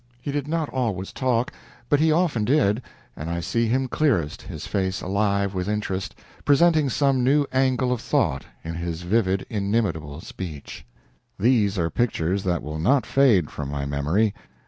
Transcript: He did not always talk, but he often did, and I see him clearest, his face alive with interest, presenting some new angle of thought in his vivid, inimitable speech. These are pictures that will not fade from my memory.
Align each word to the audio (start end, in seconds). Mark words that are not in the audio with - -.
He 0.19 0.31
did 0.31 0.47
not 0.47 0.67
always 0.69 1.13
talk, 1.13 1.53
but 1.87 1.99
he 1.99 2.11
often 2.11 2.43
did, 2.43 2.81
and 3.15 3.29
I 3.29 3.39
see 3.39 3.67
him 3.67 3.87
clearest, 3.87 4.41
his 4.41 4.65
face 4.65 4.99
alive 4.99 5.53
with 5.53 5.69
interest, 5.69 6.15
presenting 6.43 6.89
some 6.89 7.23
new 7.23 7.45
angle 7.51 7.91
of 7.91 8.01
thought 8.01 8.43
in 8.63 8.73
his 8.73 9.03
vivid, 9.03 9.45
inimitable 9.47 10.19
speech. 10.21 10.85
These 11.37 11.77
are 11.77 11.91
pictures 11.91 12.43
that 12.45 12.63
will 12.63 12.79
not 12.79 13.05
fade 13.05 13.51
from 13.51 13.69
my 13.69 13.85
memory. 13.85 14.33